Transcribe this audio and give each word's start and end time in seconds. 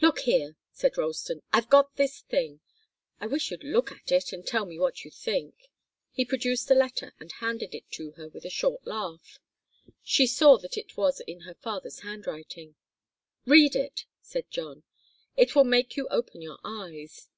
"Look 0.00 0.18
here," 0.22 0.56
said 0.72 0.98
Ralston. 0.98 1.40
"I've 1.52 1.68
got 1.68 1.94
this 1.94 2.22
thing 2.22 2.58
I 3.20 3.28
wish 3.28 3.52
you'd 3.52 3.62
look 3.62 3.92
at 3.92 4.10
it 4.10 4.32
and 4.32 4.44
tell 4.44 4.66
me 4.66 4.76
what 4.76 5.04
you 5.04 5.10
think." 5.12 5.68
He 6.10 6.24
produced 6.24 6.68
a 6.68 6.74
letter 6.74 7.14
and 7.20 7.30
handed 7.30 7.76
it 7.76 7.88
to 7.92 8.10
her, 8.16 8.28
with 8.28 8.44
a 8.44 8.50
short 8.50 8.84
laugh. 8.88 9.38
She 10.02 10.26
saw 10.26 10.58
that 10.58 10.76
it 10.76 10.96
was 10.96 11.20
in 11.20 11.42
her 11.42 11.54
father's 11.54 12.00
handwriting. 12.00 12.74
"Read 13.46 13.76
it," 13.76 14.06
said 14.20 14.50
John. 14.50 14.82
"It 15.36 15.54
will 15.54 15.62
make 15.62 15.96
you 15.96 16.08
open 16.08 16.42
your 16.42 16.58
eyes. 16.64 17.28